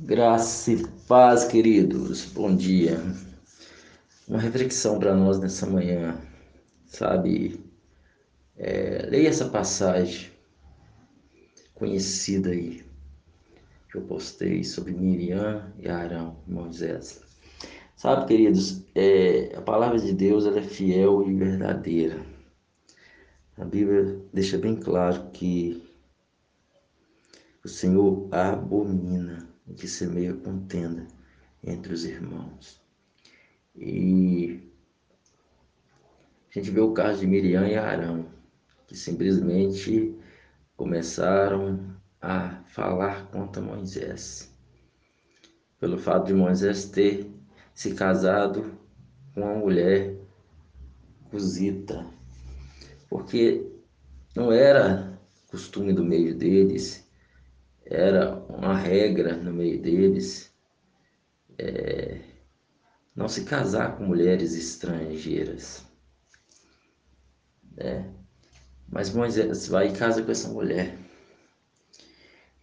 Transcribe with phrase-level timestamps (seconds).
[0.00, 2.26] Graça e paz, queridos.
[2.26, 3.02] Bom dia.
[4.28, 6.16] Uma reflexão para nós nessa manhã,
[6.86, 7.60] sabe?
[8.56, 10.30] É, leia essa passagem
[11.74, 12.84] conhecida aí
[13.90, 17.20] que eu postei sobre Miriam e Arão, Moisés.
[17.96, 22.24] Sabe, queridos, é, a palavra de Deus ela é fiel e verdadeira.
[23.58, 25.82] A Bíblia deixa bem claro que
[27.64, 31.06] o Senhor abomina o que semeia contenda
[31.62, 32.80] entre os irmãos.
[33.76, 34.72] E
[36.50, 38.26] a gente vê o caso de Miriam e Arão,
[38.86, 40.16] que simplesmente
[40.76, 44.52] começaram a falar contra Moisés.
[45.78, 47.30] Pelo fato de Moisés ter
[47.74, 48.76] se casado
[49.34, 50.16] com uma mulher
[51.30, 52.04] cozita,
[53.08, 53.70] porque
[54.34, 57.07] não era costume do meio deles
[57.90, 60.52] era uma regra no meio deles
[61.58, 62.20] é,
[63.16, 65.84] não se casar com mulheres estrangeiras.
[67.76, 68.12] Né?
[68.88, 70.96] Mas Moisés vai e casa com essa mulher.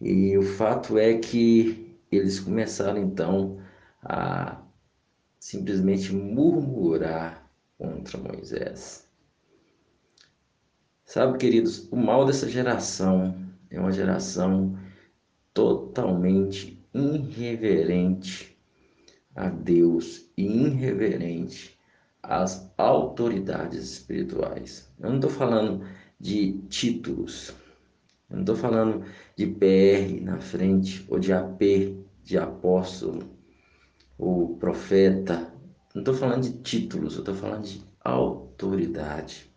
[0.00, 3.60] E o fato é que eles começaram então
[4.02, 4.62] a
[5.40, 9.08] simplesmente murmurar contra Moisés.
[11.04, 14.76] Sabe, queridos, o mal dessa geração é uma geração
[15.56, 18.54] totalmente irreverente
[19.34, 21.74] a Deus e irreverente
[22.22, 24.86] às autoridades espirituais.
[25.00, 25.82] Eu não estou falando
[26.20, 27.54] de títulos,
[28.28, 29.02] eu não estou falando
[29.34, 31.62] de PR na frente ou de AP,
[32.22, 33.22] de apóstolo
[34.18, 35.50] ou profeta.
[35.94, 39.50] Não estou falando de títulos, eu estou falando de autoridade.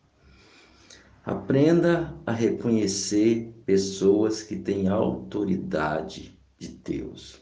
[1.30, 7.40] Aprenda a reconhecer pessoas que têm autoridade de Deus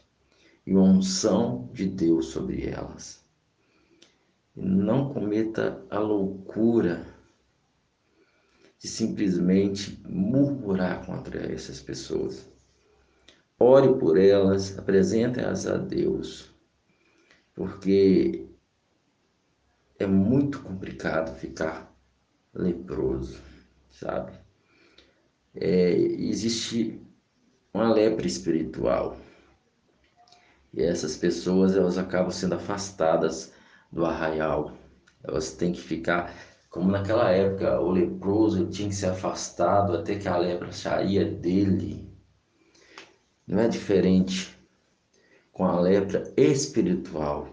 [0.66, 3.24] e uma unção de Deus sobre elas.
[4.54, 7.06] Não cometa a loucura
[8.78, 12.46] de simplesmente murmurar contra essas pessoas.
[13.58, 16.54] Ore por elas, apresente-as a Deus,
[17.54, 18.50] porque
[19.98, 21.90] é muito complicado ficar
[22.52, 23.48] leproso
[23.98, 24.32] sabe?
[25.54, 27.00] É, existe
[27.72, 29.16] uma lepra espiritual
[30.72, 33.52] e essas pessoas elas acabam sendo afastadas
[33.90, 34.76] do arraial.
[35.24, 36.32] Elas têm que ficar
[36.70, 42.08] como naquela época o leproso tinha que ser afastado até que a lepra saía dele.
[43.46, 44.56] Não é diferente
[45.52, 47.48] com a lepra espiritual.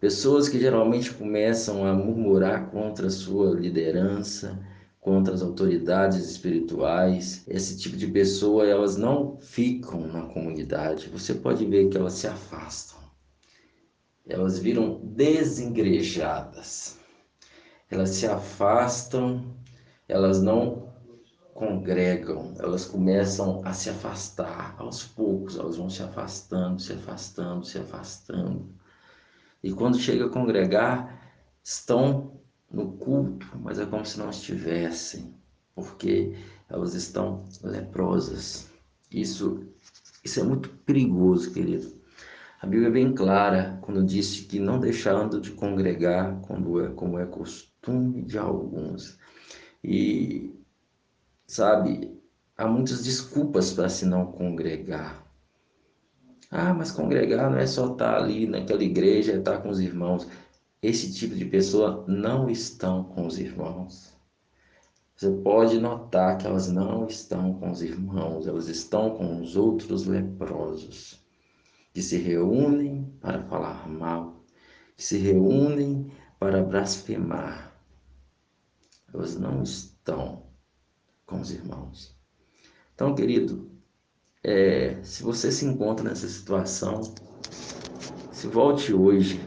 [0.00, 4.58] Pessoas que geralmente começam a murmurar contra a sua liderança,
[5.00, 7.42] contra as autoridades espirituais.
[7.48, 11.08] Esse tipo de pessoa, elas não ficam na comunidade.
[11.08, 12.98] Você pode ver que elas se afastam.
[14.28, 16.98] Elas viram desengrejadas.
[17.90, 19.56] Elas se afastam,
[20.06, 20.90] elas não
[21.54, 27.78] congregam, elas começam a se afastar aos poucos, elas vão se afastando, se afastando, se
[27.78, 28.72] afastando.
[29.62, 31.20] E quando chega a congregar,
[31.62, 32.39] estão
[32.70, 35.34] no culto, mas é como se não estivessem,
[35.74, 36.36] porque
[36.68, 38.70] elas estão leprosas.
[39.10, 39.66] Isso,
[40.24, 41.92] isso é muito perigoso, querido.
[42.60, 47.18] A Bíblia é bem clara quando disse que não deixando de congregar, quando é, como
[47.18, 49.18] é costume de alguns.
[49.82, 50.54] E,
[51.46, 52.20] sabe,
[52.56, 55.26] há muitas desculpas para se não congregar.
[56.50, 60.28] Ah, mas congregar não é só estar ali naquela igreja, estar com os irmãos
[60.82, 64.14] esse tipo de pessoa não estão com os irmãos.
[65.14, 70.06] Você pode notar que elas não estão com os irmãos, elas estão com os outros
[70.06, 71.22] leprosos,
[71.92, 74.42] que se reúnem para falar mal,
[74.96, 77.70] que se reúnem para blasfemar.
[79.12, 80.46] Elas não estão
[81.26, 82.16] com os irmãos.
[82.94, 83.70] Então, querido,
[84.42, 87.02] é, se você se encontra nessa situação,
[88.32, 89.38] se volte hoje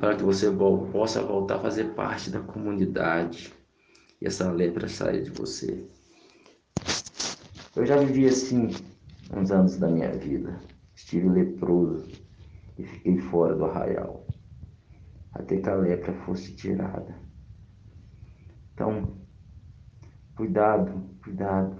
[0.00, 0.50] para que você
[0.92, 3.52] possa voltar a fazer parte da comunidade
[4.20, 5.84] e essa lepra saia de você.
[7.74, 8.68] Eu já vivi assim
[9.34, 10.58] uns anos da minha vida.
[10.94, 12.08] Estive leproso
[12.78, 14.26] e fiquei fora do arraial,
[15.32, 17.14] até que a lepra fosse tirada.
[18.72, 19.18] Então,
[20.34, 21.76] cuidado, cuidado.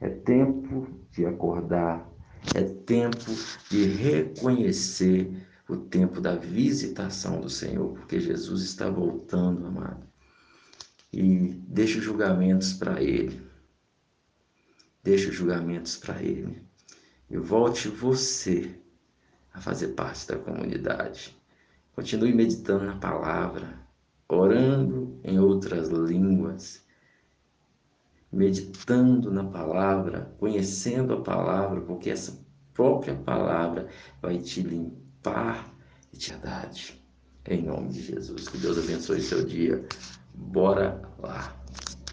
[0.00, 2.10] É tempo de acordar,
[2.54, 3.30] é tempo
[3.70, 10.06] de reconhecer o tempo da visitação do Senhor, porque Jesus está voltando, amado.
[11.12, 13.40] E deixa os julgamentos para Ele.
[15.02, 16.62] Deixa os julgamentos para Ele.
[17.30, 18.78] e volte você
[19.52, 21.34] a fazer parte da comunidade.
[21.94, 23.78] Continue meditando na palavra,
[24.28, 26.84] orando em outras línguas,
[28.30, 32.44] meditando na palavra, conhecendo a palavra, porque essa
[32.74, 33.88] própria palavra
[34.20, 35.03] vai te limpar
[36.12, 36.70] e te dar.
[37.46, 38.48] Em nome de Jesus.
[38.48, 39.84] Que Deus abençoe seu dia.
[40.34, 41.63] Bora lá.